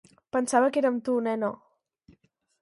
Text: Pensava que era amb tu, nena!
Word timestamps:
Pensava 0.35 0.71
que 0.77 0.81
era 0.81 0.91
amb 0.93 1.03
tu, 1.09 1.17
nena! 1.27 1.51